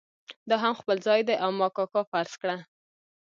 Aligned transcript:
دا 0.49 0.55
هم 0.63 0.73
خپل 0.81 0.97
ځای 1.07 1.19
دی 1.27 1.35
او 1.43 1.51
ما 1.59 1.67
کاکا 1.77 2.01
فرض 2.11 2.33
کړه. 2.41 2.57